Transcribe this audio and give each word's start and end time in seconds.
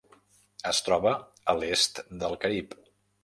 Es 0.69 0.79
troba 0.87 1.11
a 1.53 1.55
l'est 1.59 2.01
del 2.25 2.39
Carib. 2.47 2.77